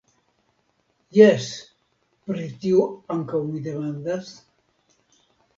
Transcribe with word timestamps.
Jes, 1.17 1.49
pri 2.29 2.47
tio 2.63 2.87
ankaŭ 3.17 3.45
mi 3.51 3.63
demandas? 3.71 4.33